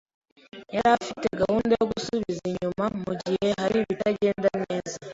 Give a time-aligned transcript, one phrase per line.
[0.75, 4.97] yari afite gahunda yo gusubiza inyuma mugihe hari ibitagenda neza.